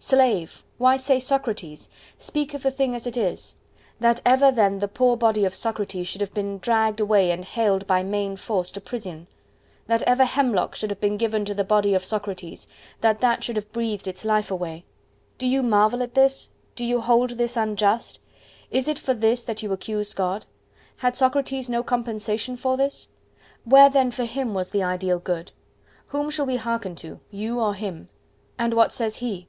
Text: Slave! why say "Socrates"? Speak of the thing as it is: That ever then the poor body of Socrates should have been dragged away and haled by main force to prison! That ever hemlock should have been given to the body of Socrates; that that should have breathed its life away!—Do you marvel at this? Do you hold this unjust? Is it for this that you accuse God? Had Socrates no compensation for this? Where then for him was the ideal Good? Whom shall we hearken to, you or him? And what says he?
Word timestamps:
Slave! 0.00 0.62
why 0.78 0.96
say 0.96 1.18
"Socrates"? 1.18 1.90
Speak 2.18 2.54
of 2.54 2.62
the 2.62 2.70
thing 2.70 2.94
as 2.94 3.04
it 3.04 3.16
is: 3.16 3.56
That 3.98 4.20
ever 4.24 4.52
then 4.52 4.78
the 4.78 4.86
poor 4.88 5.16
body 5.16 5.44
of 5.44 5.56
Socrates 5.56 6.06
should 6.06 6.20
have 6.20 6.32
been 6.32 6.58
dragged 6.58 7.00
away 7.00 7.32
and 7.32 7.44
haled 7.44 7.84
by 7.88 8.04
main 8.04 8.36
force 8.36 8.70
to 8.72 8.80
prison! 8.80 9.26
That 9.88 10.04
ever 10.04 10.24
hemlock 10.24 10.76
should 10.76 10.90
have 10.90 11.00
been 11.00 11.16
given 11.16 11.44
to 11.46 11.52
the 11.52 11.64
body 11.64 11.92
of 11.94 12.04
Socrates; 12.04 12.68
that 13.00 13.20
that 13.20 13.42
should 13.42 13.56
have 13.56 13.72
breathed 13.72 14.06
its 14.06 14.24
life 14.24 14.52
away!—Do 14.52 15.46
you 15.48 15.64
marvel 15.64 16.00
at 16.02 16.14
this? 16.14 16.50
Do 16.76 16.84
you 16.86 17.00
hold 17.00 17.30
this 17.30 17.56
unjust? 17.56 18.20
Is 18.70 18.86
it 18.86 19.00
for 19.00 19.12
this 19.14 19.42
that 19.42 19.64
you 19.64 19.72
accuse 19.72 20.14
God? 20.14 20.46
Had 20.98 21.16
Socrates 21.16 21.68
no 21.68 21.82
compensation 21.82 22.56
for 22.56 22.76
this? 22.76 23.08
Where 23.64 23.90
then 23.90 24.12
for 24.12 24.24
him 24.24 24.54
was 24.54 24.70
the 24.70 24.82
ideal 24.82 25.18
Good? 25.18 25.50
Whom 26.06 26.30
shall 26.30 26.46
we 26.46 26.56
hearken 26.56 26.94
to, 26.96 27.18
you 27.32 27.58
or 27.60 27.74
him? 27.74 28.08
And 28.58 28.72
what 28.74 28.92
says 28.92 29.16
he? 29.16 29.48